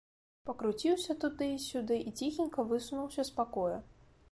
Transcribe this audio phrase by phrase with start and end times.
[0.49, 3.79] Пакруціўся туды і сюды і ціхенька высунуўся з пакоя.